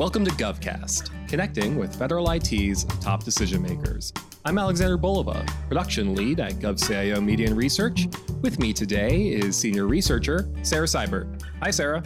[0.00, 4.14] Welcome to GovCast, connecting with federal IT's top decision makers.
[4.46, 8.08] I'm Alexander Bolova, production lead at GovCIO Media and Research.
[8.40, 11.42] With me today is senior researcher Sarah Seibert.
[11.62, 12.02] Hi, Sarah.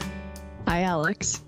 [0.66, 1.44] Hi, Alex.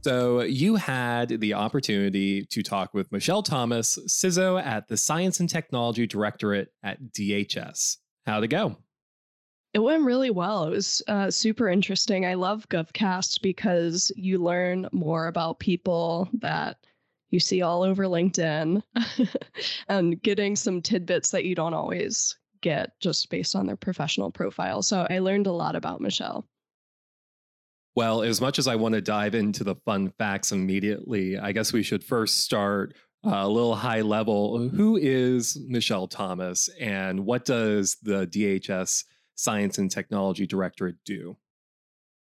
[0.00, 5.50] So, you had the opportunity to talk with Michele Thomas, CISO at the Science and
[5.50, 7.98] Technology Directorate at DHS.
[8.24, 8.78] How'd it go?
[9.74, 10.64] It went really well.
[10.64, 12.26] It was uh, super interesting.
[12.26, 16.76] I love GovCast because you learn more about people that
[17.30, 18.82] you see all over LinkedIn
[19.88, 24.82] and getting some tidbits that you don't always get just based on their professional profile.
[24.82, 26.46] So I learned a lot about Michele.
[27.94, 31.72] Well, as much as I want to dive into the fun facts immediately, I guess
[31.72, 34.68] we should first start uh, a little high level.
[34.68, 39.04] Who is Michele Thomas and what does the DHS
[39.42, 41.36] Science and Technology Directorate do?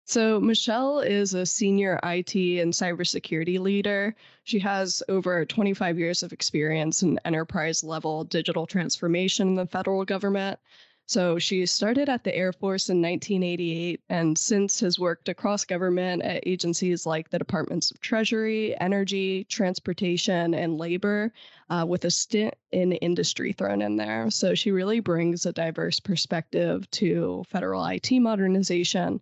[0.05, 4.15] So, Michelle is a senior IT and cybersecurity leader.
[4.43, 10.03] She has over 25 years of experience in enterprise level digital transformation in the federal
[10.05, 10.59] government.
[11.05, 16.21] So, she started at the Air Force in 1988 and since has worked across government
[16.23, 21.33] at agencies like the Departments of Treasury, Energy, Transportation, and Labor,
[21.69, 24.31] uh, with a stint in industry thrown in there.
[24.31, 29.19] So, she really brings a diverse perspective to federal IT modernization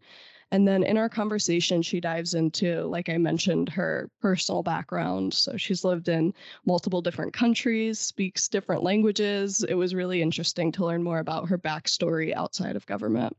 [0.52, 5.34] and then in our conversation, she dives into, like I mentioned, her personal background.
[5.34, 6.34] So she's lived in
[6.66, 9.64] multiple different countries, speaks different languages.
[9.64, 13.36] It was really interesting to learn more about her backstory outside of government.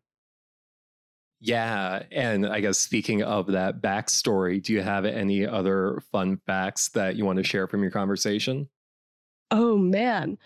[1.39, 2.05] Yeah.
[2.13, 7.17] And I guess speaking of that backstory, do you have any other fun facts that
[7.17, 8.69] you want to share from your conversation?
[9.51, 10.39] Oh, man.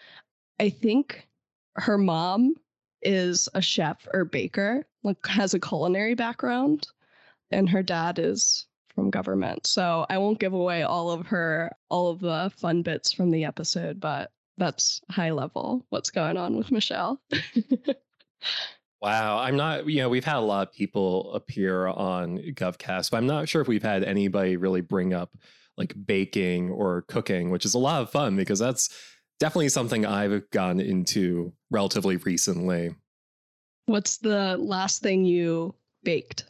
[0.58, 1.28] I think
[1.74, 2.54] her mom
[3.02, 6.88] is a chef or baker, like has a culinary background,
[7.50, 9.66] and her dad is from government.
[9.66, 13.44] So I won't give away all of her all of the fun bits from the
[13.44, 17.20] episode, but that's high level what's going on with Michele.
[19.02, 23.18] wow, I'm not, you know, we've had a lot of people appear on GovCast, but
[23.18, 25.30] I'm not sure if we've had anybody really bring up
[25.76, 28.88] like baking or cooking, which is a lot of fun because that's
[29.38, 32.94] definitely something I've gone into relatively recently.
[33.86, 36.44] What's the last thing you baked?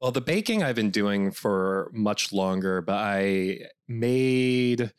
[0.00, 4.92] Well, the baking I've been doing for much longer, but I made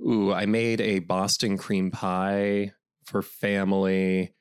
[0.00, 2.72] ooh, I made a Boston cream pie
[3.04, 4.34] for family.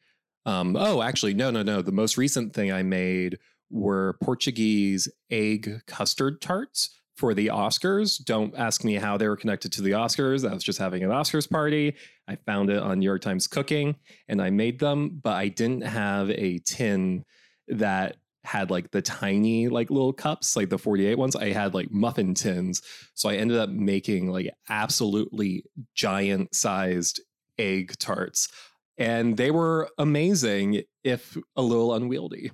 [0.45, 1.81] Um, oh, actually, no, no, no.
[1.81, 3.39] The most recent thing I made
[3.72, 8.23] were Portuguese egg custard tarts for the Oscars.
[8.23, 10.47] Don't ask me how they were connected to the Oscars.
[10.47, 11.95] I was just having an Oscars party.
[12.27, 13.95] I found it on New York Times Cooking
[14.27, 17.23] and I made them, but I didn't have a tin
[17.67, 21.89] that had like the tiny like little cups like the 48 ones i had like
[21.91, 22.81] muffin tins
[23.15, 25.65] so i ended up making like absolutely
[25.95, 27.21] giant sized
[27.57, 28.47] egg tarts
[28.97, 32.51] and they were amazing if a little unwieldy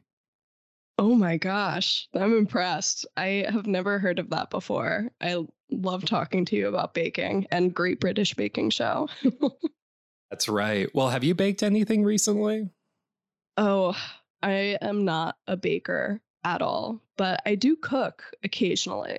[1.01, 3.07] Oh my gosh, I'm impressed.
[3.17, 5.09] I have never heard of that before.
[5.19, 9.09] I love talking to you about baking and Great British Baking Show.
[10.29, 10.93] That's right.
[10.93, 12.69] Well, have you baked anything recently?
[13.57, 13.97] Oh,
[14.43, 19.17] I am not a baker at all, but I do cook occasionally.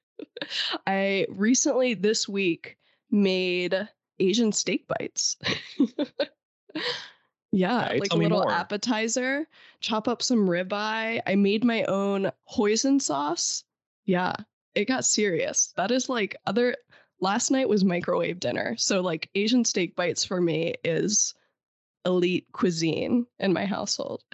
[0.88, 2.76] I recently this week
[3.08, 3.88] made
[4.18, 5.36] Asian steak bites.
[7.52, 8.52] Yeah, like a little more.
[8.52, 9.46] appetizer.
[9.80, 11.20] Chop up some ribeye.
[11.26, 13.64] I made my own hoisin sauce.
[14.04, 14.34] Yeah,
[14.74, 15.72] it got serious.
[15.76, 16.76] That is like other.
[17.20, 21.34] Last night was microwave dinner, so like Asian steak bites for me is
[22.04, 24.22] elite cuisine in my household.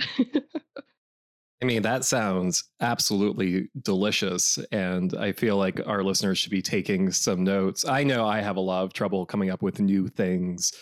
[1.63, 4.59] I mean, that sounds absolutely delicious.
[4.71, 7.87] And I feel like our listeners should be taking some notes.
[7.87, 10.73] I know I have a lot of trouble coming up with new things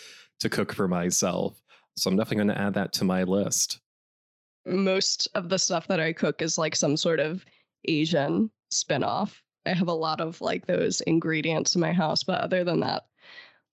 [0.41, 1.62] to cook for myself.
[1.95, 3.79] So I'm definitely going to add that to my list.
[4.65, 7.45] Most of the stuff that I cook is like some sort of
[7.85, 9.33] Asian spinoff.
[9.65, 13.03] I have a lot of like those ingredients in my house, but other than that,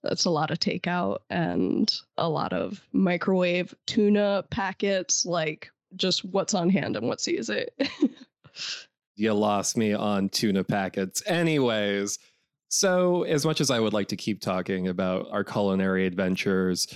[0.03, 6.55] that's a lot of takeout and a lot of microwave tuna packets, like just what's
[6.55, 7.67] on hand and what's easy.
[9.17, 11.23] you lost me on tuna packets.
[11.27, 12.19] Anyways,
[12.69, 16.87] so as much as I would like to keep talking about our culinary adventures,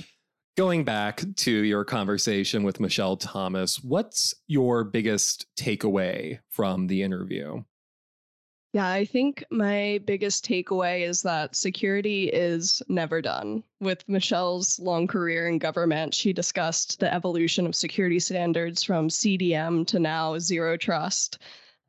[0.56, 7.62] going back to your conversation with Michele Thomas, what's your biggest takeaway from the interview?
[8.72, 13.62] Yeah, I think my biggest takeaway is that security is never done.
[13.80, 19.86] With Michele's long career in government, she discussed the evolution of security standards from CDM
[19.86, 21.38] to now zero trust.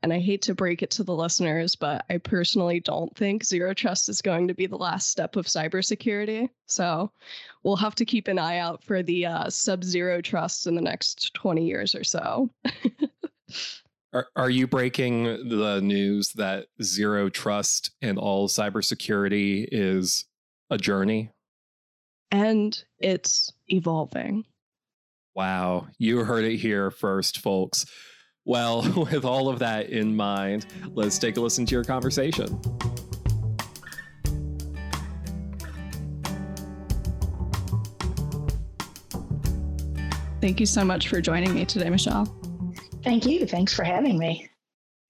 [0.05, 3.73] And I hate to break it to the listeners, but I personally don't think zero
[3.73, 6.47] trust is going to be the last step of cybersecurity.
[6.67, 7.11] So
[7.63, 10.81] we'll have to keep an eye out for the uh, sub zero trust in the
[10.83, 12.51] next 20 years or so.
[14.13, 20.25] are, are you breaking the news that zero trust in all cybersecurity is
[20.69, 21.31] a journey?
[22.29, 24.45] And it's evolving.
[25.33, 27.87] Wow, you heard it here first, folks.
[28.45, 28.81] Well,
[29.11, 32.59] with all of that in mind, let's take a listen to your conversation.
[40.41, 42.25] Thank you so much for joining me today, Michele.
[43.03, 43.47] Thank you.
[43.47, 44.47] Thanks for having me.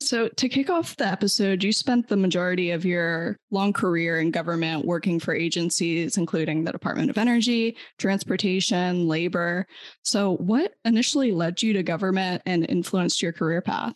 [0.05, 4.29] So, to kick off the episode, you spent the majority of your long career in
[4.29, 9.65] government working for agencies, including the Department of Energy, Transportation, Labor.
[10.03, 13.95] So, what initially led you to government and influenced your career path?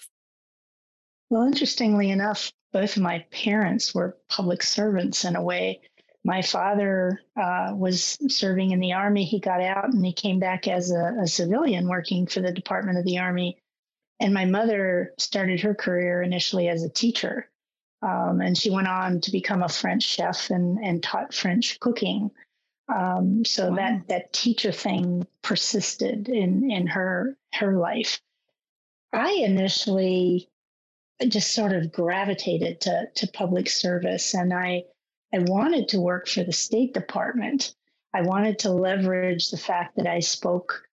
[1.30, 5.82] Well, interestingly enough, both of my parents were public servants in a way.
[6.24, 9.26] My father uh, was serving in the Army.
[9.26, 12.98] He got out and he came back as a, a civilian working for the Department
[12.98, 13.62] of the Army
[14.20, 17.50] and my mother started her career initially as a teacher.
[18.02, 22.32] Um, and she went on to become a French chef and, and taught French cooking.
[22.88, 23.76] Um, so wow.
[23.76, 28.20] that that teacher thing persisted in in her her life.
[29.14, 30.50] I initially
[31.28, 34.86] just sort of gravitated to to public service, and I
[35.34, 37.76] I wanted to work for the State Department.
[38.14, 40.88] I wanted to leverage the fact that I spoke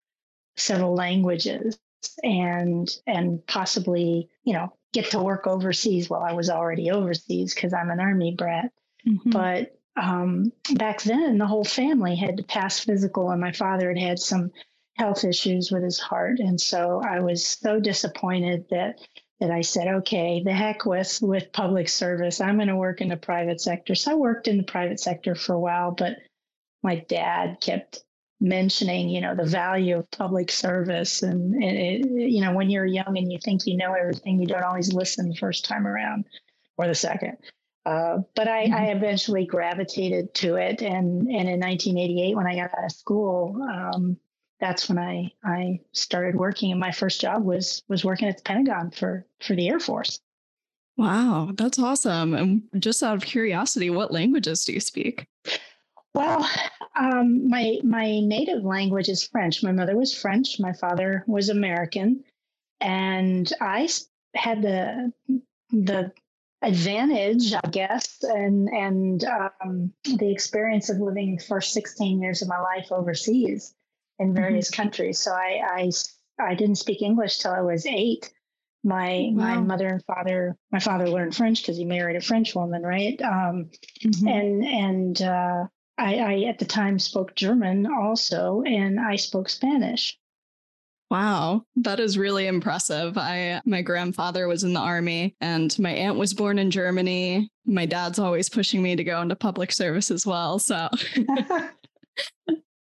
[0.55, 1.79] several languages
[2.23, 7.73] and and possibly you know get to work overseas while I was already overseas because
[7.73, 8.71] I'm an army brat.
[9.07, 9.29] Mm-hmm.
[9.29, 13.99] But um, back then, the whole family had to pass physical, and my father had
[13.99, 14.51] had some
[14.97, 18.99] health issues with his heart, and so I was so disappointed that
[19.39, 22.41] that I said, okay, the heck with with public service.
[22.41, 23.95] I'm going to work in the private sector.
[23.95, 26.17] So I worked in the private sector for a while, but
[26.83, 28.03] my dad kept
[28.39, 31.23] mentioning, you know, the value of public service.
[31.23, 34.47] And, and it, you know, when you're young and you think you know everything, you
[34.47, 36.25] don't always listen the first time around
[36.77, 37.37] or the second.
[37.85, 38.73] Uh, but I, mm-hmm.
[38.73, 40.81] I, eventually gravitated to it.
[40.81, 44.17] And, and in 1988, when I got out of school, um,
[44.59, 46.71] that's when I, I started working.
[46.71, 50.19] And my first job was, was working at the Pentagon for, for the Air Force.
[50.97, 52.33] Wow, that's awesome.
[52.33, 55.27] And just out of curiosity, what languages do you speak?
[56.17, 56.49] Well,
[56.95, 59.61] um, my my native language is French.
[59.61, 60.59] My mother was French.
[60.59, 62.23] My father was American,
[62.81, 63.87] and I
[64.33, 65.13] had the
[65.69, 66.11] the
[66.63, 72.47] advantage, I guess, and and um, the experience of living the first 16 years of
[72.47, 73.75] my life overseas
[74.17, 74.37] in mm-hmm.
[74.37, 74.81] various mm-hmm.
[74.81, 75.19] countries.
[75.19, 75.91] So I, I
[76.39, 78.33] I didn't speak English till I was eight.
[78.83, 79.55] My wow.
[79.55, 83.21] my mother and father, my father learned French because he married a French woman, right?
[83.21, 83.69] Um,
[84.03, 84.27] mm-hmm.
[84.27, 85.67] And and uh,
[85.97, 90.17] I, I at the time spoke German also, and I spoke Spanish.
[91.09, 93.17] Wow, that is really impressive.
[93.17, 97.49] I my grandfather was in the army and my aunt was born in Germany.
[97.65, 100.59] My dad's always pushing me to go into public service as well.
[100.59, 101.69] So yeah,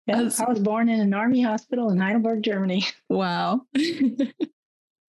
[0.07, 2.85] I was born in an army hospital in Heidelberg, Germany.
[3.09, 3.61] Wow.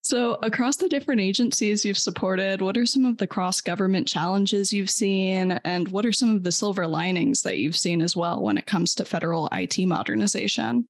[0.03, 4.73] So, across the different agencies you've supported, what are some of the cross government challenges
[4.73, 5.53] you've seen?
[5.63, 8.65] And what are some of the silver linings that you've seen as well when it
[8.65, 10.89] comes to federal IT modernization?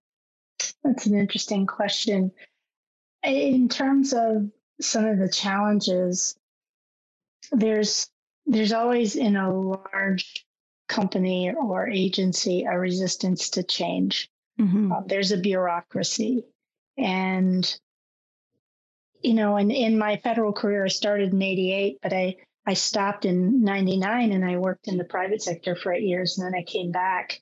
[0.84, 2.32] That's an interesting question.
[3.22, 4.50] In terms of
[4.82, 6.36] some of the challenges,
[7.52, 8.10] there's
[8.48, 10.44] there's always in a large
[10.90, 14.28] company or agency a resistance to change.
[14.60, 14.92] Mm-hmm.
[14.92, 16.46] Uh, there's a bureaucracy,
[16.98, 17.80] and
[19.24, 23.26] you know, and in my federal career, I started in 88, but I, I stopped
[23.26, 26.64] in 99 and I worked in the private sector for eight years and then I
[26.64, 27.42] came back.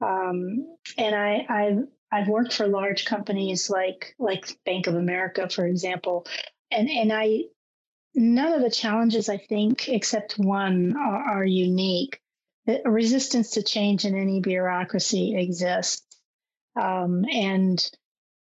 [0.00, 1.78] Um, and I, I've,
[2.12, 6.26] I've worked for large companies like, like Bank of America, for example.
[6.70, 7.44] And, and I,
[8.14, 12.20] none of the challenges I think, except one are, are unique.
[12.66, 16.04] The resistance to change in any bureaucracy exists.
[16.80, 17.90] Um, and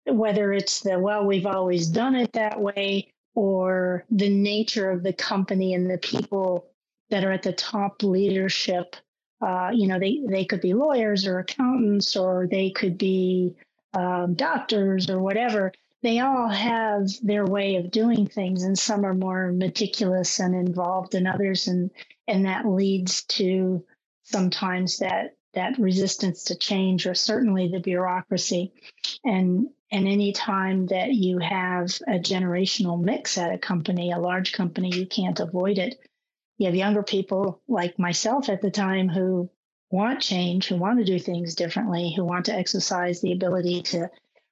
[0.07, 5.13] whether it's the, well, we've always done it that way, or the nature of the
[5.13, 6.67] company and the people
[7.09, 8.95] that are at the top leadership.
[9.41, 13.55] Uh, you know, they, they could be lawyers or accountants, or they could be
[13.93, 15.71] um, doctors or whatever.
[16.03, 21.13] They all have their way of doing things, and some are more meticulous and involved
[21.13, 21.91] than others, and
[22.27, 23.83] and that leads to
[24.23, 28.73] sometimes that that resistance to change or certainly the bureaucracy
[29.25, 34.93] and And anytime that you have a generational mix at a company, a large company,
[34.93, 35.95] you can't avoid it.
[36.57, 39.49] You have younger people like myself at the time who
[39.89, 44.09] want change, who want to do things differently, who want to exercise the ability to,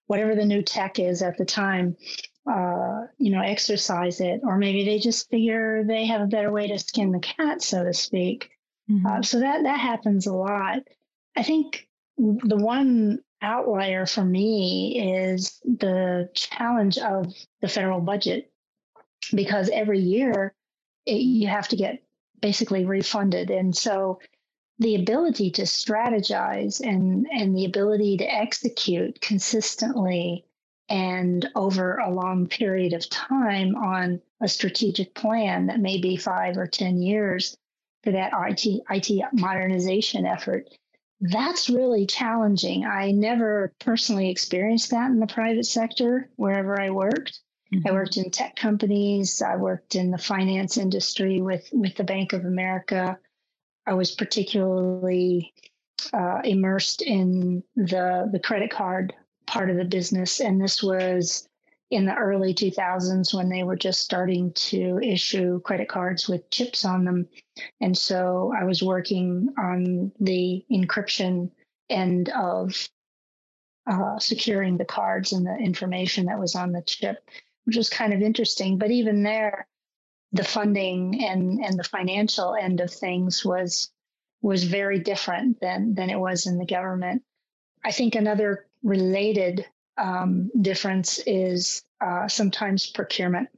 [0.08, 1.98] whatever the new tech is at the time,
[2.50, 4.42] uh, you know, exercise it.
[4.44, 7.84] Or maybe they just figure they have a better way to skin the cat, so
[7.84, 8.52] to speak.
[8.90, 9.06] Mm-hmm.
[9.06, 10.84] Uh, so that that happens a lot.
[11.36, 18.52] I think the one outlier for me is the challenge of the federal budget
[19.34, 20.54] because every year
[21.06, 22.04] it, you have to get
[22.42, 23.50] basically refunded.
[23.50, 24.20] And so
[24.80, 30.46] the ability to strategize and and the ability to execute consistently
[30.90, 36.58] and over a long period of time on a strategic plan that may be 5
[36.58, 37.58] or 10 years
[38.04, 40.68] for that IT IT modernization effort
[41.22, 42.86] that's really challenging.
[42.86, 47.40] I never personally experienced that in the private sector wherever I worked.
[47.74, 47.88] Mm-hmm.
[47.88, 49.42] I worked in tech companies.
[49.42, 53.18] I worked in the finance industry with, with the Bank of America.
[53.88, 55.54] I was particularly
[56.14, 59.14] uh, immersed in the, the credit card
[59.48, 60.40] part of the business.
[60.40, 61.48] And this was
[61.92, 66.84] in the early 2000s when they were just starting to issue credit cards with chips
[66.84, 67.28] on them.
[67.80, 71.52] And so I was working on the encryption
[71.90, 72.90] end of
[73.88, 77.30] uh, securing the cards and the information that was on the chip,
[77.66, 78.80] which was kind of interesting.
[78.80, 79.68] But even there,
[80.32, 83.92] the funding and, and the financial end of things was
[84.42, 87.24] was very different than than it was in the government.
[87.84, 89.66] I think another related
[89.98, 93.50] um, difference is uh, sometimes procurement.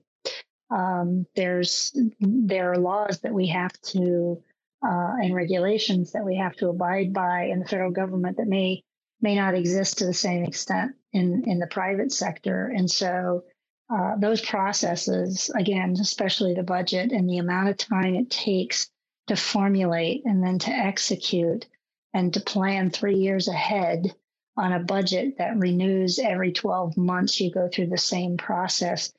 [0.69, 4.43] Um, there's there are laws that we have to
[4.85, 8.83] uh, and regulations that we have to abide by in the federal government that may
[9.21, 13.43] may not exist to the same extent in in the private sector, and so
[13.89, 18.89] uh, those processes, again, especially the budget and the amount of time it takes
[19.27, 21.65] to formulate and then to execute
[22.13, 24.13] and to plan three years ahead
[24.57, 29.13] on a budget that renews every 12 months, you go through the same process.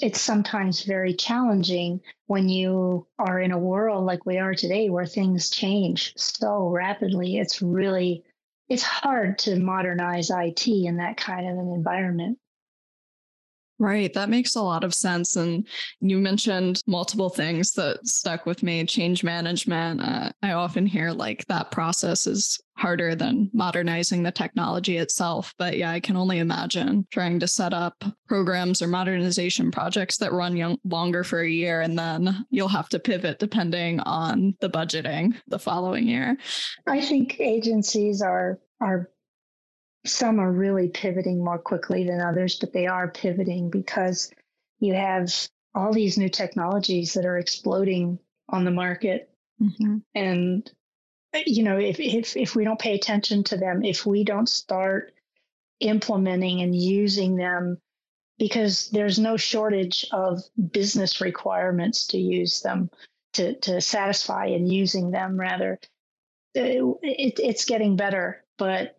[0.00, 5.06] It's sometimes very challenging when you are in a world like we are today where
[5.06, 7.36] things change so rapidly.
[7.38, 8.24] It's really
[8.68, 12.38] it's hard to modernize IT in that kind of an environment.
[13.78, 14.12] Right.
[14.14, 15.36] That makes a lot of sense.
[15.36, 15.66] And
[16.00, 20.00] you mentioned multiple things that stuck with me change management.
[20.00, 25.52] Uh, I often hear like that process is harder than modernizing the technology itself.
[25.58, 30.32] But yeah, I can only imagine trying to set up programs or modernization projects that
[30.32, 34.70] run young, longer for a year and then you'll have to pivot depending on the
[34.70, 36.36] budgeting the following year.
[36.86, 39.11] I think agencies are are
[40.04, 44.30] some are really pivoting more quickly than others, but they are pivoting because
[44.80, 45.32] you have
[45.74, 48.18] all these new technologies that are exploding
[48.48, 49.30] on the market.
[49.60, 49.98] Mm-hmm.
[50.14, 50.70] And
[51.46, 55.14] you know, if, if if we don't pay attention to them, if we don't start
[55.80, 57.78] implementing and using them,
[58.38, 60.42] because there's no shortage of
[60.72, 62.90] business requirements to use them,
[63.34, 65.78] to to satisfy and using them rather,
[66.54, 68.44] it, it, it's getting better.
[68.58, 68.98] But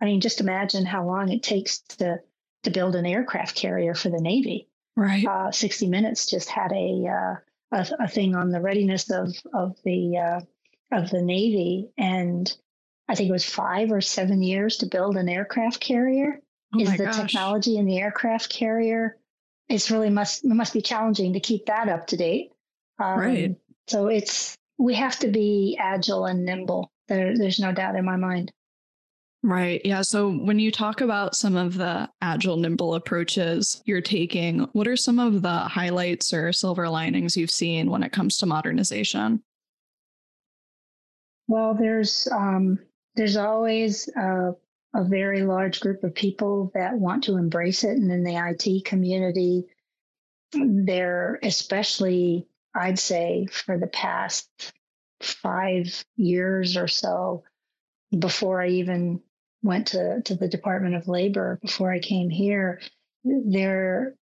[0.00, 2.20] I mean, just imagine how long it takes to
[2.62, 4.68] to build an aircraft carrier for the Navy.
[4.96, 5.26] Right.
[5.26, 7.34] Uh, 60 Minutes just had a, uh,
[7.72, 10.40] a, a thing on the readiness of of the uh,
[10.92, 12.52] of the Navy, and
[13.08, 16.40] I think it was five or seven years to build an aircraft carrier.
[16.74, 17.16] Oh Is the gosh.
[17.16, 19.16] technology in the aircraft carrier?
[19.68, 22.52] It's really must it must be challenging to keep that up to date.
[22.98, 23.56] Um, right.
[23.88, 26.90] So it's we have to be agile and nimble.
[27.08, 28.52] There, there's no doubt in my mind.
[29.42, 29.80] Right.
[29.84, 30.02] Yeah.
[30.02, 34.96] So when you talk about some of the agile, nimble approaches you're taking, what are
[34.96, 39.42] some of the highlights or silver linings you've seen when it comes to modernization?
[41.48, 42.80] Well, there's um,
[43.16, 44.52] there's always a,
[44.94, 48.84] a very large group of people that want to embrace it, and in the IT
[48.84, 49.64] community,
[50.52, 54.48] they're especially, I'd say, for the past
[55.22, 57.42] five years or so,
[58.16, 59.22] before I even
[59.62, 62.80] went to, to the Department of Labor before I came here,
[63.24, 64.14] they're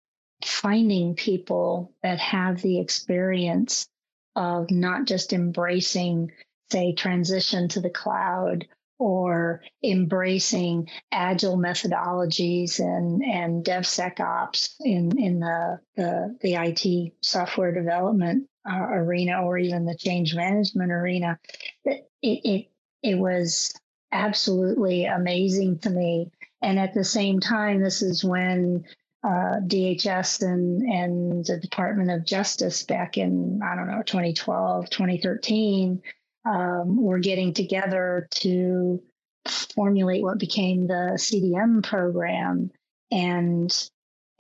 [0.44, 3.88] finding people that have the experience
[4.36, 6.30] of not just embracing,
[6.70, 8.66] say, transition to the cloud
[8.98, 18.48] or embracing agile methodologies and, and DevSecOps in, in the, the, the IT software development
[18.68, 21.38] uh, arena or even the change management arena.
[21.84, 22.66] It, it,
[23.02, 23.72] it was
[24.12, 26.30] absolutely amazing to me.
[26.62, 28.84] And at the same time, this is when
[29.24, 36.02] uh, DHS and, and the Department of Justice back in, I don't know, 2012, 2013,
[36.44, 39.02] um, were getting together to
[39.46, 42.70] formulate what became the CDM program
[43.10, 43.90] and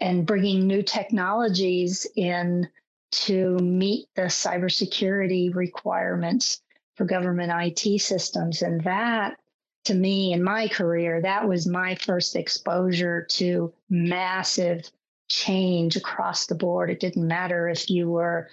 [0.00, 2.68] and bringing new technologies in
[3.10, 6.60] to meet the cybersecurity requirements
[6.94, 8.62] for government IT systems.
[8.62, 9.38] And that,
[9.88, 14.90] to me, in my career, that was my first exposure to massive
[15.28, 16.90] change across the board.
[16.90, 18.50] It didn't matter if you were,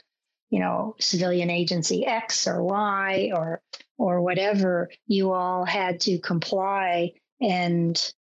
[0.49, 3.61] you know, civilian agency X or Y or
[3.97, 8.13] or whatever, you all had to comply and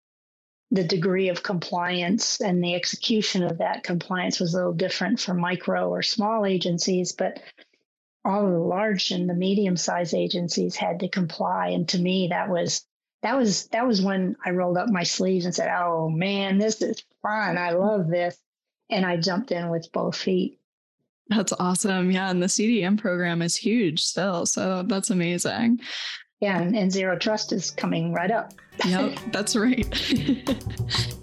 [0.72, 5.34] the degree of compliance and the execution of that compliance was a little different for
[5.34, 7.40] micro or small agencies, but
[8.24, 11.68] all the large and the medium sized agencies had to comply.
[11.68, 12.84] And to me, that was
[13.24, 16.82] that was that was when I rolled up my sleeves and said, "Oh man, this
[16.82, 17.56] is fun!
[17.56, 18.38] I love this,"
[18.90, 20.60] and I jumped in with both feet.
[21.28, 22.10] That's awesome.
[22.10, 25.80] Yeah, and the CDM program is huge still, so that's amazing.
[26.40, 28.52] Yeah, and, and zero trust is coming right up.
[28.84, 29.88] Yep, that's right.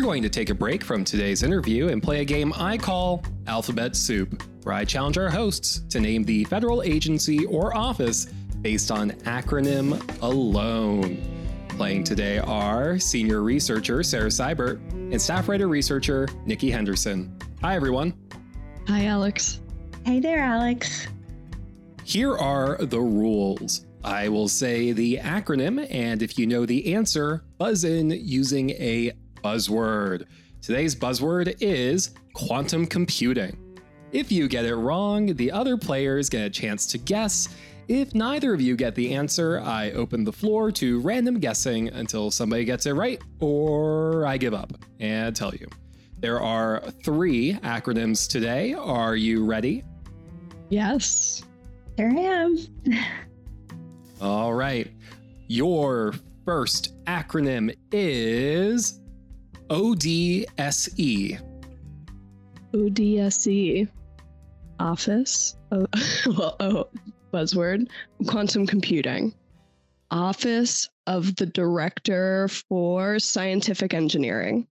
[0.00, 3.22] We're going to take a break from today's interview and play a game I call
[3.46, 8.24] Alphabet Soup, where I challenge our hosts to name the federal agency or office
[8.62, 11.20] based on acronym alone.
[11.76, 17.36] Playing today are senior researcher Sarah Seibert and staff writer researcher Nikki Henderson.
[17.60, 18.14] Hi, everyone.
[18.88, 19.60] Hi, Alex.
[20.06, 21.08] Hey there, Alex.
[22.04, 23.84] Here are the rules.
[24.02, 29.12] I will say the acronym, and if you know the answer, buzz in using a
[29.42, 30.26] buzzword.
[30.62, 33.56] Today's buzzword is quantum computing.
[34.12, 37.48] If you get it wrong, the other players get a chance to guess.
[37.88, 42.30] If neither of you get the answer, I open the floor to random guessing until
[42.30, 45.66] somebody gets it right, or I give up and tell you.
[46.18, 48.74] There are three acronyms today.
[48.74, 49.82] Are you ready?
[50.68, 51.42] Yes.
[51.96, 52.58] Here I am.
[54.20, 54.90] All right.
[55.48, 56.14] Your
[56.44, 59.00] first acronym is
[59.70, 61.38] ODSE.
[62.74, 63.88] ODSE.
[64.80, 65.56] Office.
[65.70, 65.86] Oh,
[66.26, 66.88] well, oh,
[67.32, 67.88] buzzword.
[68.26, 69.32] Quantum computing.
[70.10, 74.66] Office of the Director for Scientific Engineering.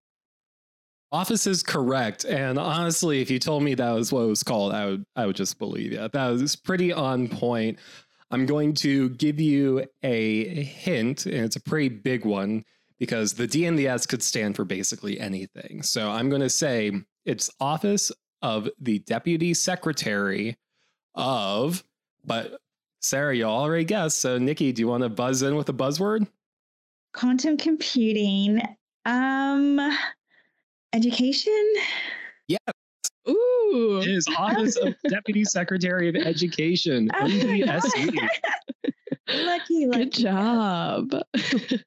[1.13, 4.73] Office is correct, and honestly, if you told me that was what it was called,
[4.73, 6.07] I would I would just believe you.
[6.11, 7.79] That was pretty on point.
[8.31, 12.63] I'm going to give you a hint, and it's a pretty big one
[12.99, 15.81] because the D and the S could stand for basically anything.
[15.81, 16.91] So I'm going to say
[17.25, 20.57] it's Office of the Deputy Secretary
[21.15, 21.83] of,
[22.25, 22.59] but
[23.01, 24.19] Sarah, you already guessed.
[24.19, 26.27] So Nikki, do you want to buzz in with a buzzword?
[27.13, 28.61] Quantum computing.
[29.05, 29.79] Um
[30.93, 31.73] education.
[32.47, 32.57] Yeah.
[33.27, 33.99] Ooh.
[34.01, 38.29] It is Office of Deputy Secretary of Education, ODSE.
[39.27, 39.87] lucky, lucky.
[39.87, 41.13] Good job.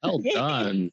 [0.03, 0.91] Well done.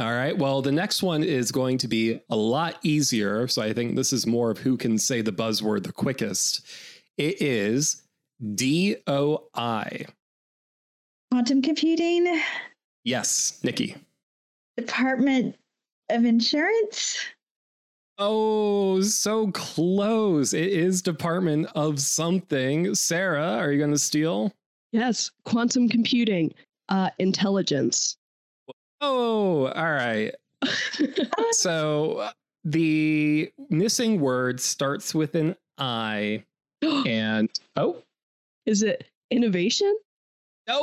[0.00, 0.36] All right.
[0.36, 3.46] Well, the next one is going to be a lot easier.
[3.46, 6.66] So I think this is more of who can say the buzzword the quickest.
[7.18, 8.02] It is
[8.54, 10.06] DOI.
[11.30, 12.40] Quantum computing.
[13.04, 13.96] Yes, Nikki.
[14.76, 15.56] Department
[16.10, 17.18] of Insurance.
[18.18, 20.54] Oh, so close.
[20.54, 22.94] It is Department of something.
[22.94, 24.52] Sarah, are you going to steal?
[24.92, 25.30] Yes.
[25.44, 26.54] Quantum computing.
[26.88, 28.16] Uh, intelligence.
[29.02, 30.34] Oh, all right.
[31.52, 32.28] So
[32.64, 36.44] the missing word starts with an I
[36.82, 38.02] and oh,
[38.64, 39.94] Is it innovation?
[40.68, 40.80] no.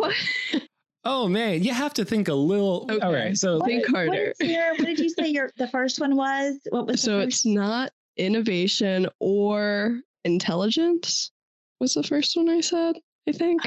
[0.00, 0.14] What?
[1.04, 2.86] Oh man, you have to think a little.
[2.88, 3.00] Okay.
[3.04, 3.36] All right.
[3.36, 4.32] So What Think did- what harder.
[4.38, 6.60] your- what did you say your the first one was?
[6.70, 11.32] What was So the it's not innovation or intelligence
[11.80, 12.94] was the first one I said,
[13.28, 13.60] I think.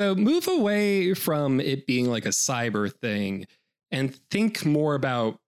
[0.00, 3.46] So move away from it being like a cyber thing
[3.90, 5.38] and think more about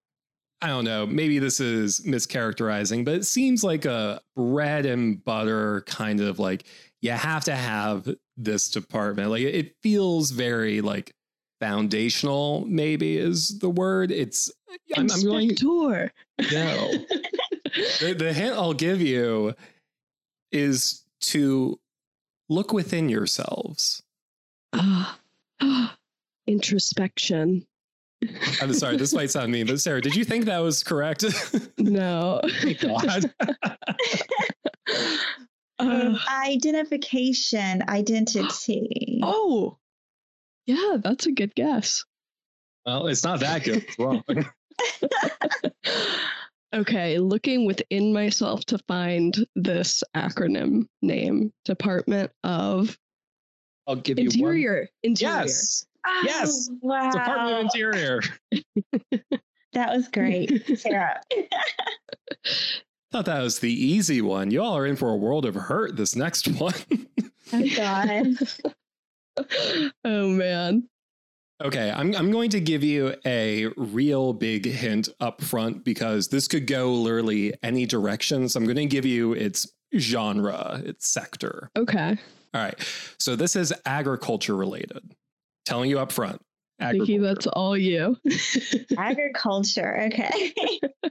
[0.62, 5.82] I don't know, maybe this is mischaracterizing, but it seems like a bread and butter
[5.82, 6.64] kind of like
[7.02, 9.30] you have to have this department.
[9.30, 11.12] Like it feels very like
[11.60, 14.10] foundational, maybe is the word.
[14.10, 14.50] It's
[14.96, 16.12] I'm, I'm going Inspector.
[16.52, 16.92] no.
[18.00, 19.54] the, the hint I'll give you
[20.52, 21.78] is to
[22.48, 24.02] look within yourselves.
[24.76, 25.18] Ah,
[25.60, 25.96] ah,
[26.46, 27.66] introspection.
[28.60, 31.24] I'm sorry, this might sound mean, but Sarah, did you think that was correct?
[31.78, 32.40] no.
[32.80, 33.32] God.
[35.78, 39.20] Uh, Identification, identity.
[39.22, 39.76] oh,
[40.66, 42.04] yeah, that's a good guess.
[42.86, 43.84] Well, it's not that good.
[43.86, 44.22] It's wrong.
[46.74, 52.96] okay, looking within myself to find this acronym name Department of
[53.86, 54.34] I'll give you one.
[54.34, 54.88] Interior.
[55.02, 55.36] Interior.
[55.42, 55.86] Yes.
[56.06, 56.70] Oh, Yes.
[56.80, 57.10] Wow.
[57.10, 58.20] Department of Interior.
[59.76, 61.20] That was great, Sarah.
[63.12, 64.50] Thought that was the easy one.
[64.50, 66.72] You all are in for a world of hurt this next one.
[67.52, 68.26] oh God.
[70.06, 70.88] oh man.
[71.62, 76.48] okay, I'm I'm going to give you a real big hint up front because this
[76.48, 78.48] could go literally any direction.
[78.48, 81.70] So I'm going to give you its genre, its sector.
[81.76, 82.16] Okay.
[82.56, 83.14] All right.
[83.18, 85.14] So this is agriculture related.
[85.66, 86.40] Telling you up front.
[86.80, 88.16] Nikki, that's all you.
[88.98, 90.04] Agriculture.
[90.04, 90.52] Okay.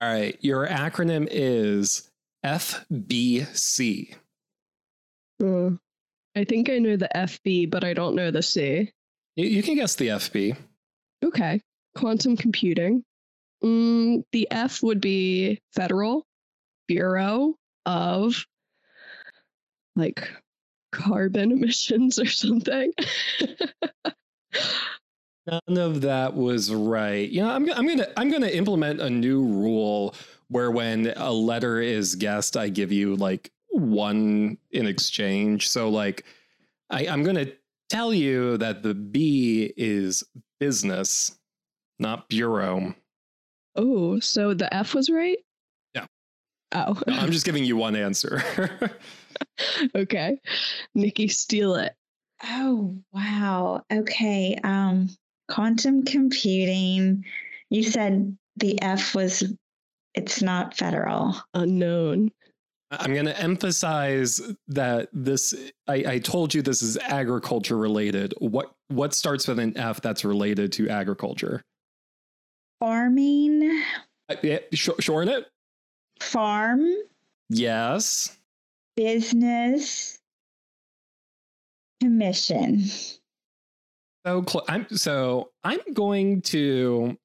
[0.00, 0.36] All right.
[0.40, 2.10] Your acronym is
[2.44, 4.16] FBC.
[5.42, 5.70] Uh,
[6.34, 8.90] I think I know the FB, but I don't know the C.
[9.36, 10.56] You, you can guess the FB.
[11.24, 11.60] Okay.
[11.96, 13.04] Quantum computing.
[13.62, 16.24] Mm, the F would be Federal
[16.88, 17.54] Bureau
[17.86, 18.44] of
[19.96, 20.28] like
[20.92, 22.92] carbon emissions or something.
[25.46, 27.28] None of that was right.
[27.28, 30.14] You know, I'm, I'm gonna I'm gonna implement a new rule
[30.48, 35.68] where when a letter is guessed, I give you like one in exchange.
[35.68, 36.24] So like,
[36.88, 37.46] I, I'm gonna
[37.90, 40.24] tell you that the B is
[40.60, 41.38] business,
[41.98, 42.94] not bureau.
[43.76, 45.38] oh, so the F was right?
[45.94, 46.06] No.
[46.72, 48.42] Oh, No, I'm just giving you one answer.
[49.94, 50.38] okay.
[50.94, 51.94] Nikki, steal it.
[52.44, 53.82] Oh wow.
[53.92, 54.58] Okay.
[54.64, 55.08] Um
[55.48, 57.24] quantum computing.
[57.70, 59.52] You said the F was
[60.14, 61.36] it's not federal.
[61.54, 62.30] Unknown.
[62.90, 65.52] I'm going to emphasize that this.
[65.88, 68.34] I, I told you this is agriculture related.
[68.38, 71.62] What what starts with an F that's related to agriculture?
[72.80, 73.82] Farming,
[74.28, 75.46] Uh, yeah, sh- shorten it.
[76.20, 76.86] farm,
[77.48, 78.36] Yes.
[78.96, 80.18] Business,
[82.00, 82.84] commission.
[84.26, 87.16] So cl- I'm so I'm going to.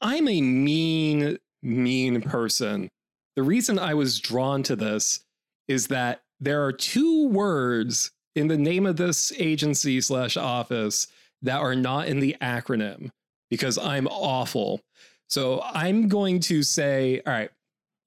[0.00, 2.88] I'm a mean mean person.
[3.34, 5.20] The reason I was drawn to this
[5.68, 11.06] is that there are two words in the name of this agency slash office
[11.42, 13.10] that are not in the acronym
[13.50, 14.80] because I'm awful.
[15.28, 17.50] So I'm going to say, all right,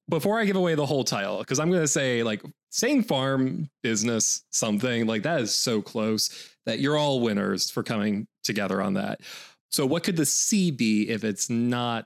[0.08, 3.70] before I give away the whole title, because I'm going to say like saying farm
[3.82, 8.94] business something like that is so close that you're all winners for coming together on
[8.94, 9.22] that.
[9.70, 12.06] So what could the C be if it's not?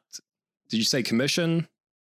[0.70, 1.68] Did you say commission?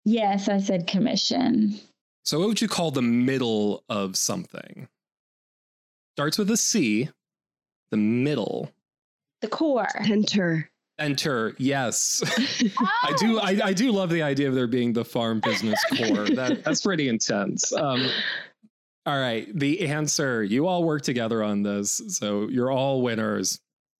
[0.05, 1.79] Yes, I said commission.
[2.23, 4.87] So what would you call the middle of something?
[6.15, 7.09] Starts with a C,
[7.89, 8.71] the middle.
[9.41, 9.87] The core.
[9.99, 10.70] Enter.
[11.01, 12.21] Enter, yes.
[13.03, 16.25] I do I, I do love the idea of there being the farm business core.
[16.29, 17.73] That, that's pretty intense.
[17.73, 18.07] Um,
[19.05, 20.43] all right, the answer.
[20.43, 23.59] You all work together on this, so you're all winners.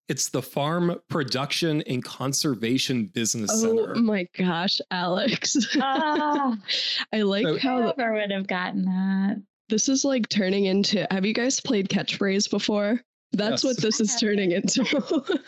[0.09, 3.93] It's the Farm Production and Conservation Business Oh Center.
[3.95, 5.55] Oh my gosh, Alex.
[5.81, 6.55] Ah,
[7.13, 9.41] I like So- how th- never would have gotten that.
[9.69, 11.07] this is like turning into.
[11.11, 13.01] Have you guys played catchphrase before?
[13.31, 13.75] That's Yes.
[13.75, 14.83] what this is turning into.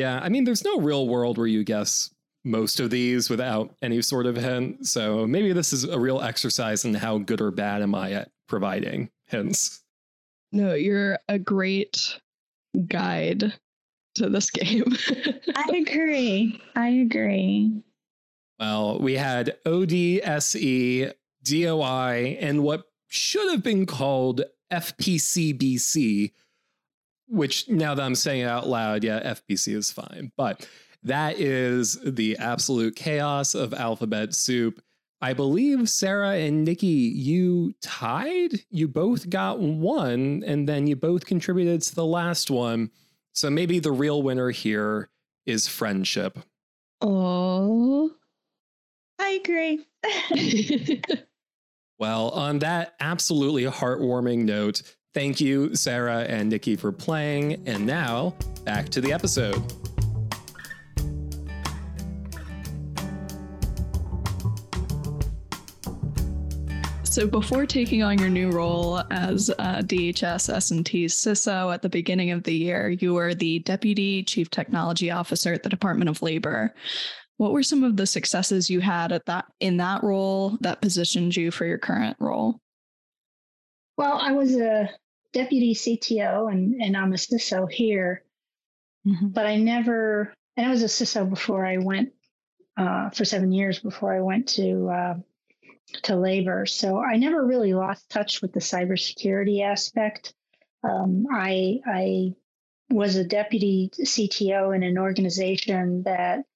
[0.00, 2.08] Yeah, I mean, there's no real world where you guess
[2.42, 4.86] most of these without any sort of hint.
[4.86, 8.30] So maybe this is a real exercise in how good or bad am I at
[8.48, 9.82] providing hints.
[10.52, 12.18] no, you're a great
[12.88, 13.52] guide
[14.14, 14.96] to this game.
[15.54, 16.58] I agree.
[16.74, 17.82] I agree.
[18.58, 26.32] Well, we had ODSE, DOI, and what should have been called FPCBC,
[27.30, 30.32] which now that I'm saying it out loud, yeah, FPC is fine.
[30.36, 30.68] But
[31.02, 34.82] that is the absolute chaos of alphabet soup.
[35.22, 38.64] I believe Sarah and Nikki, you tied.
[38.70, 42.90] You both got one, and then you both contributed to the last one.
[43.32, 45.08] So maybe the real winner here
[45.46, 46.38] is friendship.
[47.00, 48.12] Oh.
[49.22, 49.86] I agree.
[51.98, 54.82] Well, on that absolutely heartwarming note,
[55.14, 57.66] thank you, Sarah and Nikki, for playing.
[57.66, 59.62] And now, back to the episode.
[67.10, 72.30] So before taking on your new role as uh, DHS S&T CISO at the beginning
[72.30, 76.72] of the year, you were the Deputy Chief Technology Officer at the Department of Labor.
[77.38, 81.34] What were some of the successes you had at that in that role that positioned
[81.34, 82.60] you for your current role?
[84.00, 84.88] Well, I was a
[85.34, 88.24] deputy CTO and, and I'm a CISO here,
[89.06, 89.28] mm-hmm.
[89.28, 92.14] but I never, and I was a CISO before I went
[92.78, 95.14] uh, for seven years before I went to uh,
[96.04, 96.64] to labor.
[96.64, 100.32] So I never really lost touch with the cybersecurity aspect.
[100.82, 102.32] Um, I I
[102.88, 106.46] was a deputy CTO in an organization that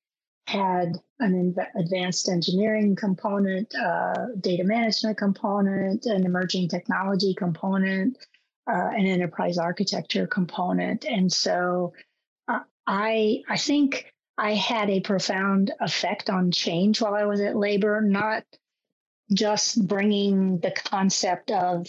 [0.47, 8.19] had an advanced engineering component, uh, data management component, an emerging technology component,
[8.67, 11.93] uh, an enterprise architecture component, and so
[12.49, 17.57] uh, I I think I had a profound effect on change while I was at
[17.57, 18.45] labor, not
[19.33, 21.87] just bringing the concept of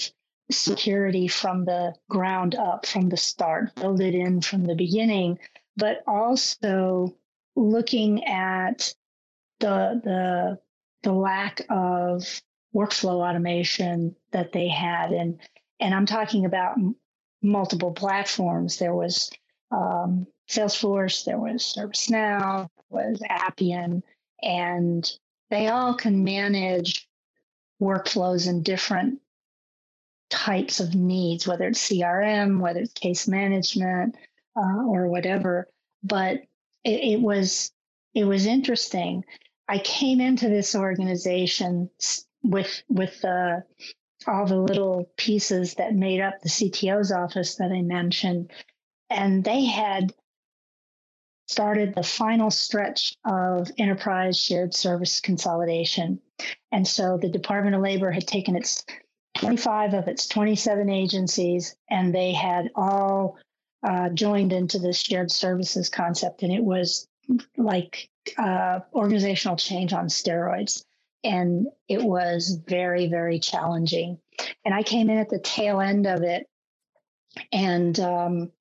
[0.52, 5.40] security from the ground up, from the start, build it in from the beginning,
[5.76, 7.16] but also
[7.56, 8.94] looking at
[9.60, 10.60] the the
[11.04, 12.42] the lack of
[12.74, 15.40] workflow automation that they had, and
[15.80, 16.96] and I'm talking about m-
[17.42, 18.78] multiple platforms.
[18.78, 19.30] There was
[19.72, 24.04] um, Salesforce, there was ServiceNow, was Appian,
[24.42, 25.10] and
[25.50, 27.08] they all can manage
[27.82, 29.20] workflows and different
[30.30, 34.16] types of needs, whether it's CRM, whether it's case management,
[34.56, 35.68] uh, or whatever.
[36.04, 36.42] But
[36.86, 37.72] it, it was
[38.14, 39.26] it was interesting.
[39.68, 41.90] I came into this organization
[42.44, 43.62] with with uh,
[44.28, 48.52] all the little pieces that made up the CTO's office that I mentioned,
[49.10, 50.14] and they had
[51.48, 56.20] started the final stretch of enterprise shared service consolidation.
[56.72, 58.84] And so the Department of Labor had taken its
[59.38, 63.38] 25 of its 27 agencies and they had all
[63.86, 66.42] uh, joined into this shared services concept.
[66.42, 67.08] And it was
[67.56, 70.84] like uh, organizational change on steroids.
[71.24, 74.20] And it was very, very challenging.
[74.64, 76.48] And I came in at the tail end of it.
[77.52, 78.52] And um,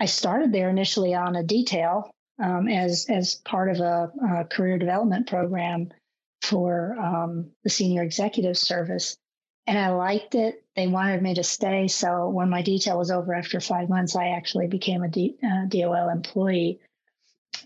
[0.00, 4.78] I started there initially on a detail um, as as part of a, a, career
[4.78, 5.92] development program
[6.40, 9.16] for um, the senior executive service,
[9.66, 10.64] and I liked it.
[10.74, 14.28] They wanted me to stay, so when my detail was over after five months, I
[14.28, 16.80] actually became a D, uh, DOL employee,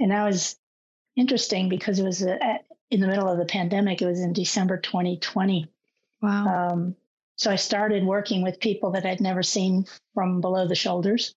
[0.00, 0.56] and that was
[1.16, 4.02] interesting because it was a, at, in the middle of the pandemic.
[4.02, 5.68] It was in December 2020.
[6.22, 6.70] Wow.
[6.70, 6.96] Um,
[7.36, 11.34] so I started working with people that I'd never seen from below the shoulders.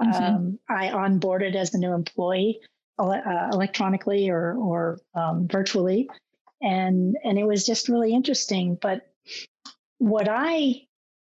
[0.00, 0.22] Mm-hmm.
[0.22, 2.60] Um, I onboarded as a new employee
[2.98, 6.08] uh, electronically or or um, virtually,
[6.62, 8.78] and and it was just really interesting.
[8.80, 9.09] But
[10.00, 10.86] what I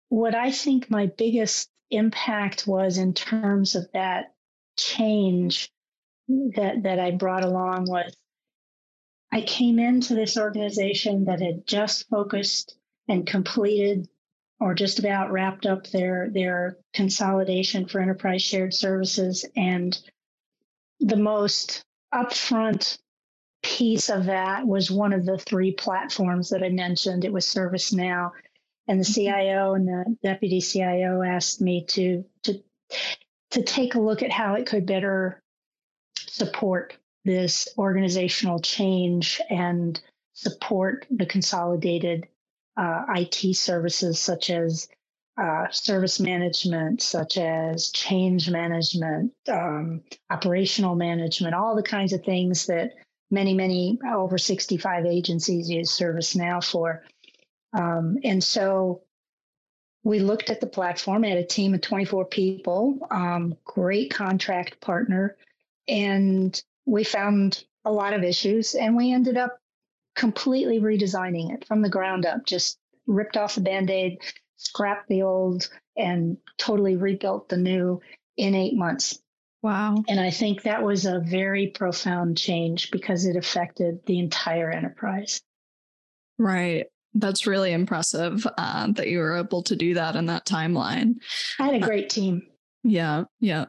[0.10, 4.34] what I think my biggest impact was in terms of that
[4.78, 5.72] change
[6.28, 8.16] that that I brought along was
[9.32, 14.08] I came into this organization that had just focused and completed
[14.60, 20.00] or just about wrapped up their their consolidation for enterprise shared services and
[21.00, 23.00] the most upfront
[23.64, 27.26] piece of that was one of the three platforms that I mentioned.
[27.26, 28.32] It was ServiceNow.
[28.88, 29.14] And the mm-hmm.
[29.14, 32.62] CIO and the deputy CIO asked me to to
[33.52, 35.42] to take a look at how it could better
[36.18, 40.02] support this organizational change and
[40.34, 42.28] support the consolidated
[42.78, 44.88] uh, IT services such as
[45.38, 52.66] uh, service management, such as change management, um, operational management, all the kinds of things
[52.66, 52.92] that
[53.30, 57.04] many, many over 65 agencies use ServiceNow for.
[57.74, 59.04] Um, and so
[60.04, 65.38] we looked at the platform, had a team of 24 people, um, great contract partner,
[65.88, 69.58] and we found a lot of issues and we ended up
[70.16, 74.20] completely redesigning it from the ground up, just ripped off the band aid,
[74.58, 78.02] scrapped the old and totally rebuilt the new
[78.38, 79.20] in eight months.
[79.62, 80.04] Wow.
[80.08, 85.42] And I think that was a very profound change because it affected the entire enterprise.
[86.40, 86.88] Right.
[87.14, 91.16] That's really impressive uh, that you were able to do that in that timeline.
[91.60, 92.44] I had a uh, great team.
[92.84, 93.26] Yeah.
[93.40, 93.66] Yeah.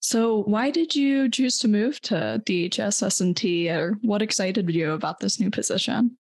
[0.00, 5.18] So, why did you choose to move to DHS S&T, or what excited you about
[5.18, 6.16] this new position?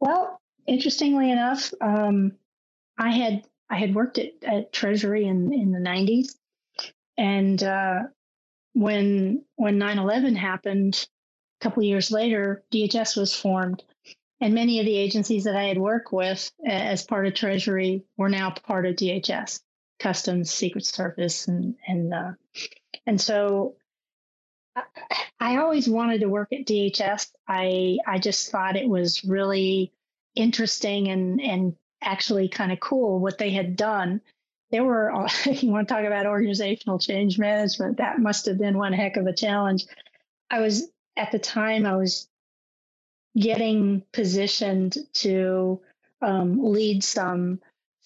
[0.00, 2.32] Well, interestingly enough, um,
[2.98, 6.34] I had I had worked at, at Treasury in, in the 90s.
[7.16, 8.00] And uh,
[8.72, 11.06] when when 9/11 happened,
[11.60, 13.84] a couple years later, DHS was formed,
[14.40, 18.30] and many of the agencies that I had worked with as part of Treasury were
[18.30, 19.60] now part of DHS,
[19.98, 22.32] Customs, Secret Service, and and uh,
[23.06, 23.76] and so
[25.38, 27.30] I always wanted to work at DHS.
[27.46, 29.92] I I just thought it was really
[30.34, 34.22] interesting and and actually kind of cool what they had done.
[34.70, 35.10] There were
[35.44, 37.98] you want to talk about organizational change management.
[37.98, 39.86] That must have been one heck of a challenge.
[40.50, 42.29] I was at the time I was
[43.38, 45.80] getting positioned to
[46.22, 47.60] um, lead some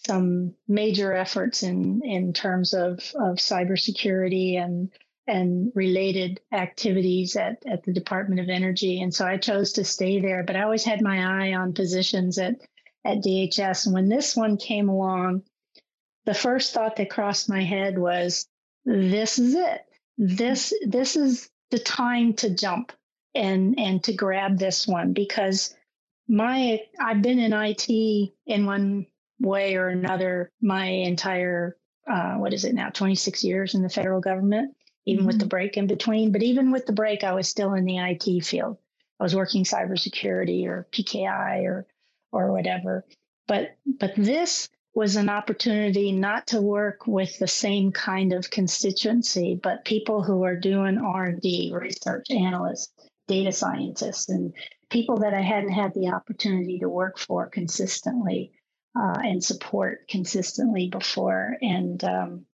[0.07, 4.91] some major efforts in in terms of of cybersecurity and
[5.27, 9.01] and related activities at, at the Department of Energy.
[9.01, 12.39] And so I chose to stay there, but I always had my eye on positions
[12.39, 12.57] at,
[13.05, 13.87] at DHS.
[13.87, 15.43] And when this one came along,
[16.27, 18.47] the first thought that crossed my head was,
[18.85, 19.87] this is it.
[20.19, 22.93] This, this is the time to jump
[23.35, 25.75] and, and to grab this one because
[26.29, 27.89] my, I've been in IT
[28.47, 29.07] in one
[29.41, 31.77] way or another my entire,
[32.11, 34.75] uh, what is it now, 26 years in the federal government
[35.07, 35.27] even mm-hmm.
[35.27, 35.49] with the mm-hmm.
[35.51, 36.33] break in between.
[36.33, 38.79] But even with the break, I was still in the IT field.
[39.21, 41.87] I was working cybersecurity or PKI or
[42.33, 43.05] or whatever.
[43.47, 49.59] But but this was an opportunity not to work with the same kind of constituency,
[49.61, 52.93] but people who are doing R&D, research analysts,
[53.27, 54.53] data scientists, and
[54.91, 58.53] people that I hadn't had the opportunity to work for consistently
[58.97, 61.57] uh, and support consistently before.
[61.61, 62.47] And um,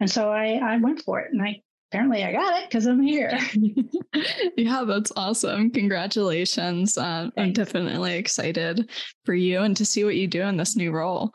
[0.00, 3.00] and so I, I went for it, and I apparently I got it because I'm
[3.00, 3.38] here.
[4.56, 5.70] yeah, that's awesome.
[5.70, 6.98] Congratulations.
[6.98, 8.90] Uh, I'm definitely excited
[9.24, 11.32] for you and to see what you do in this new role.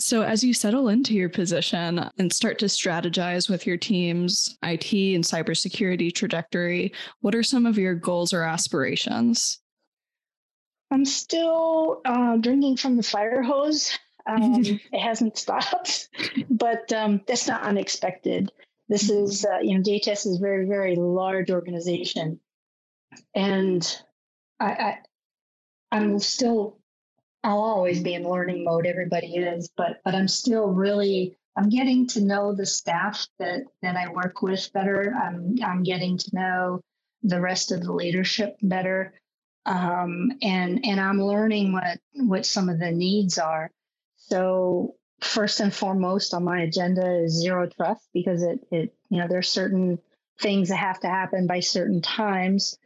[0.00, 4.92] So, as you settle into your position and start to strategize with your team's IT
[4.92, 9.60] and cybersecurity trajectory, what are some of your goals or aspirations?
[10.92, 13.98] I'm still uh, drinking from the fire hose.
[14.26, 16.08] Um, it hasn't stopped,
[16.48, 18.52] but um, that's not unexpected.
[18.88, 19.24] This mm-hmm.
[19.24, 22.40] is, uh, you know, DHS is a very, very large organization.
[23.34, 23.84] And
[24.60, 24.98] I, I,
[25.92, 26.78] I'm still,
[27.44, 28.86] I'll always be in learning mode.
[28.86, 33.96] Everybody is, but, but I'm still really, I'm getting to know the staff that, that
[33.96, 35.14] I work with better.
[35.14, 36.80] I'm, I'm getting to know
[37.22, 39.14] the rest of the leadership better.
[39.66, 43.70] Um, and, and I'm learning what, what some of the needs are.
[44.16, 49.28] So first and foremost on my agenda is zero trust because it, it you know
[49.28, 49.98] there's certain
[50.40, 52.78] things that have to happen by certain times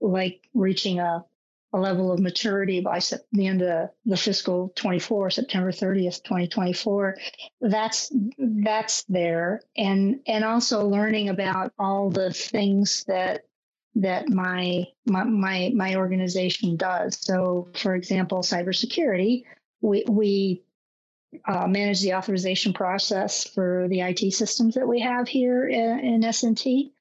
[0.00, 1.24] like reaching a,
[1.72, 2.98] a level of maturity by
[3.32, 7.16] the end of the fiscal 24 september 30th 2024
[7.60, 9.62] that's that's there.
[9.76, 13.42] And and also learning about all the things that
[13.96, 17.18] that my my my, my organization does.
[17.20, 19.44] So for example cybersecurity
[19.80, 20.62] we we
[21.46, 26.24] uh, manage the authorization process for the IT systems that we have here in, in
[26.24, 26.92] S&T.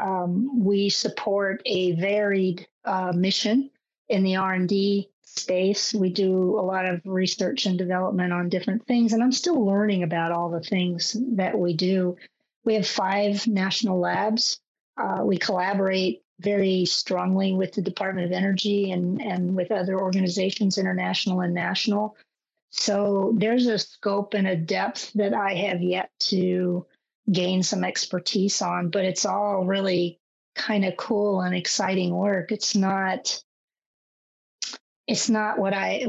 [0.00, 3.70] Um, we support a varied uh, mission
[4.08, 5.94] in the R&D space.
[5.94, 10.02] We do a lot of research and development on different things, and I'm still learning
[10.02, 12.16] about all the things that we do.
[12.64, 14.60] We have five national labs.
[14.96, 20.78] Uh, we collaborate very strongly with the Department of Energy and, and with other organizations,
[20.78, 22.16] international and national.
[22.70, 26.86] So there's a scope and a depth that I have yet to
[27.30, 30.18] gain some expertise on, but it's all really
[30.56, 32.50] kind of cool and exciting work.
[32.50, 33.40] It's not
[35.06, 36.06] it's not what I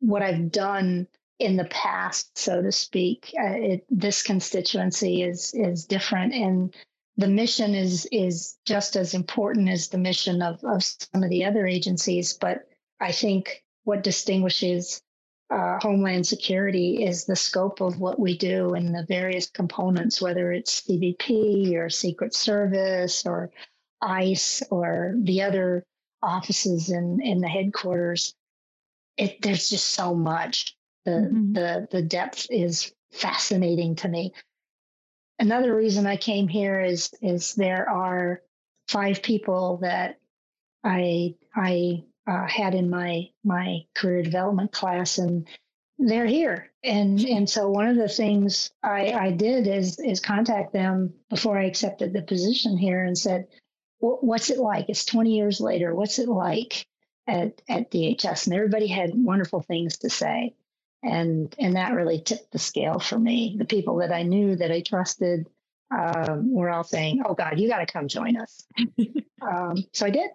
[0.00, 1.06] what I've done
[1.38, 3.32] in the past, so to speak.
[3.38, 6.74] Uh, it, this constituency is is different, and
[7.16, 11.44] the mission is is just as important as the mission of of some of the
[11.44, 12.32] other agencies.
[12.34, 12.68] But
[13.00, 15.02] I think what distinguishes
[15.50, 20.52] uh, Homeland Security is the scope of what we do and the various components, whether
[20.52, 23.50] it's CBP or Secret Service or
[24.00, 25.84] ICE or the other
[26.22, 28.34] offices in, in the headquarters.
[29.16, 30.76] It, there's just so much.
[31.04, 31.52] The, mm-hmm.
[31.52, 34.32] the, the depth is fascinating to me.
[35.38, 38.42] Another reason I came here is, is there are
[38.88, 40.20] five people that
[40.84, 45.46] I, I uh, had in my my career development class, and
[45.98, 46.70] they're here.
[46.84, 51.58] And and so one of the things I, I did is is contact them before
[51.58, 53.46] I accepted the position here and said,
[54.02, 54.86] "What's it like?
[54.88, 55.94] It's 20 years later.
[55.94, 56.86] What's it like
[57.26, 60.54] at at DHS?" And everybody had wonderful things to say,
[61.02, 63.56] and and that really tipped the scale for me.
[63.58, 65.48] The people that I knew that I trusted
[65.96, 68.66] um, were all saying, "Oh God, you got to come join us."
[69.42, 70.30] um, so I did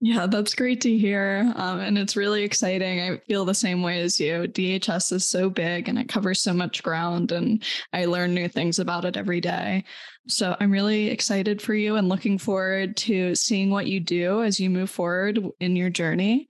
[0.00, 1.52] Yeah, that's great to hear.
[1.56, 3.00] Um, and it's really exciting.
[3.00, 4.46] I feel the same way as you.
[4.46, 8.78] DHS is so big and it covers so much ground, and I learn new things
[8.78, 9.84] about it every day.
[10.28, 14.60] So I'm really excited for you and looking forward to seeing what you do as
[14.60, 16.48] you move forward in your journey.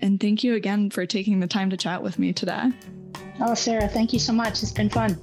[0.00, 2.72] And thank you again for taking the time to chat with me today.
[3.40, 4.62] Oh, Sarah, thank you so much.
[4.62, 5.20] It's been fun.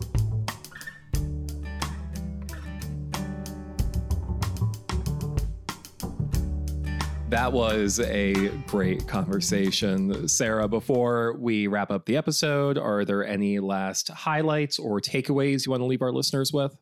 [7.35, 10.25] That was a great conversation.
[10.25, 15.71] Sarah, before we wrap up the episode, are there any last highlights or takeaways you
[15.71, 16.73] want to leave our listeners with?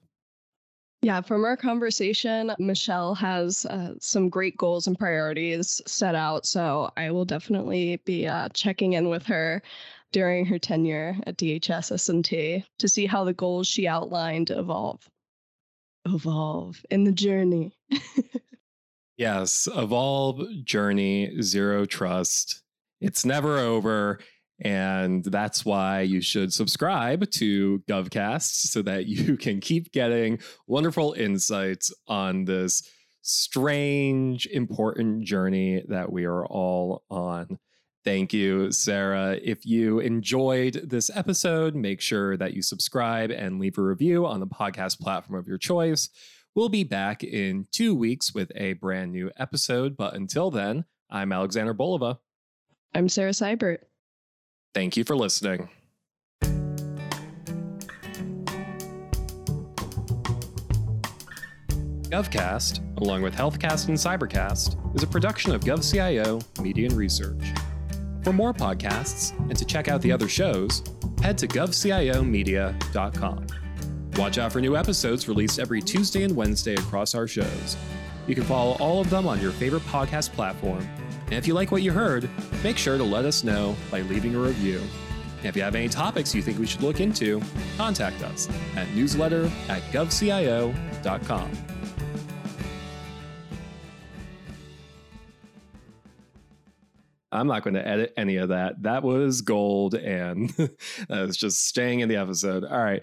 [1.01, 6.45] Yeah, from our conversation, Michele has uh, some great goals and priorities set out.
[6.45, 9.63] So I will definitely be uh, checking in with her
[10.11, 15.09] during her tenure at DHS S&T to see how the goals she outlined evolve.
[16.05, 17.75] Evolve in the journey.
[19.17, 22.61] Yes, evolve, journey, zero trust.
[22.99, 24.19] It's never over.
[24.59, 31.13] And that's why you should subscribe to GovCast so that you can keep getting wonderful
[31.13, 32.87] insights on this
[33.21, 37.57] strange, important journey that we are all on.
[38.03, 39.39] Thank you, Sarah.
[39.41, 44.41] If you enjoyed this episode, make sure that you subscribe and leave a review on
[44.41, 46.09] the podcast platform of your choice.
[46.55, 49.97] We'll be back in two weeks with a brand new episode.
[49.97, 52.19] But until then, I'm Alexander Bolova.
[52.93, 53.79] I'm Sarah Seibert.
[54.75, 55.69] Thank you for listening.
[62.13, 67.43] GovCast, along with HealthCast and Cybercast, is a production of GovCIO Media and Research.
[68.23, 70.83] For more podcasts and to check out the other shows,
[71.23, 73.47] head to govciomedia.com.
[74.17, 77.75] Watch out for new episodes released every Tuesday and Wednesday across our shows.
[78.27, 80.87] You can follow all of them on your favorite podcast platform.
[81.25, 82.29] And if you like what you heard,
[82.63, 84.81] make sure to let us know by leaving a review.
[85.37, 87.41] And if you have any topics you think we should look into,
[87.75, 91.51] contact us at newsletter at govcio.com.
[97.33, 98.83] I'm not going to edit any of that.
[98.83, 100.49] That was gold and
[101.09, 102.63] that was just staying in the episode.
[102.63, 103.01] All right.